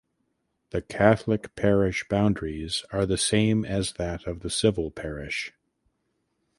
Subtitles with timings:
[0.71, 5.53] The Catholic parish boundaries are the same as that of the civil parish.